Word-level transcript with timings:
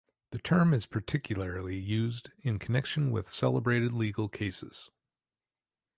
The 0.31 0.39
term 0.39 0.73
is 0.73 0.87
particularly 0.87 1.77
used 1.77 2.31
in 2.41 2.57
connection 2.57 3.11
with 3.11 3.29
celebrated 3.29 3.93
legal 3.93 4.29
cases. 4.29 4.89